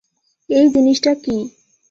এই 0.49 0.65
জিনিসটা 0.73 1.11
কি? 1.23 1.37